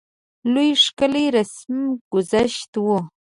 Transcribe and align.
لوی 0.53 0.69
ښکلی 0.83 1.25
رسم 1.35 1.75
ګذشت 2.13 2.71
وو. 2.85 2.97